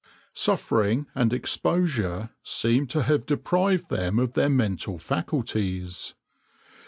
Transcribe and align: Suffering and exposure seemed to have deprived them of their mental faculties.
Suffering 0.33 1.05
and 1.13 1.31
exposure 1.31 2.31
seemed 2.41 2.89
to 2.89 3.03
have 3.03 3.27
deprived 3.27 3.91
them 3.91 4.17
of 4.17 4.33
their 4.33 4.49
mental 4.49 4.97
faculties. 4.97 6.15